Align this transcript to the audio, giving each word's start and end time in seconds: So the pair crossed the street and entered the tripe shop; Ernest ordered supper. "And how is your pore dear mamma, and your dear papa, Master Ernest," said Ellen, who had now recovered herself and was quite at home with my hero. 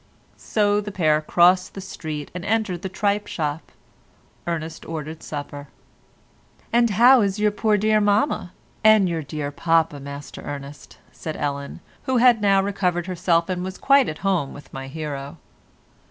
So 0.37 0.81
the 0.81 0.91
pair 0.91 1.21
crossed 1.21 1.75
the 1.75 1.79
street 1.79 2.31
and 2.33 2.43
entered 2.43 2.81
the 2.81 2.89
tripe 2.89 3.27
shop; 3.27 3.71
Ernest 4.47 4.83
ordered 4.83 5.21
supper. 5.21 5.67
"And 6.73 6.89
how 6.89 7.21
is 7.21 7.37
your 7.37 7.51
pore 7.51 7.77
dear 7.77 8.01
mamma, 8.01 8.51
and 8.83 9.07
your 9.07 9.21
dear 9.21 9.51
papa, 9.51 9.99
Master 9.99 10.41
Ernest," 10.41 10.97
said 11.11 11.37
Ellen, 11.37 11.81
who 12.05 12.17
had 12.17 12.41
now 12.41 12.63
recovered 12.63 13.05
herself 13.05 13.47
and 13.47 13.63
was 13.63 13.77
quite 13.77 14.09
at 14.09 14.17
home 14.25 14.53
with 14.55 14.73
my 14.73 14.87
hero. 14.87 15.37